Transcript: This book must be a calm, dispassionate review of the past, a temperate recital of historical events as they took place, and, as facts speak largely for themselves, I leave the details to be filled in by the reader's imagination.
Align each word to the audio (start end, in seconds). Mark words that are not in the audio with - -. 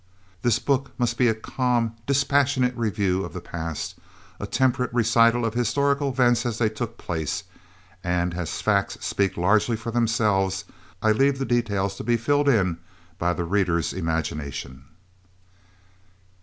This 0.41 0.57
book 0.57 0.93
must 0.97 1.15
be 1.15 1.27
a 1.27 1.35
calm, 1.35 1.95
dispassionate 2.07 2.75
review 2.75 3.23
of 3.23 3.33
the 3.33 3.39
past, 3.39 3.93
a 4.39 4.47
temperate 4.47 4.91
recital 4.91 5.45
of 5.45 5.53
historical 5.53 6.09
events 6.09 6.43
as 6.43 6.57
they 6.57 6.69
took 6.69 6.97
place, 6.97 7.43
and, 8.03 8.33
as 8.33 8.61
facts 8.63 8.97
speak 9.05 9.37
largely 9.37 9.77
for 9.77 9.91
themselves, 9.91 10.65
I 11.03 11.11
leave 11.11 11.37
the 11.37 11.45
details 11.45 11.93
to 11.97 12.03
be 12.03 12.17
filled 12.17 12.49
in 12.49 12.79
by 13.19 13.33
the 13.33 13.45
reader's 13.45 13.93
imagination. 13.93 14.85